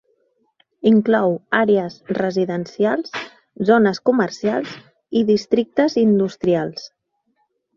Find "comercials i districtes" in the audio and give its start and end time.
4.11-5.99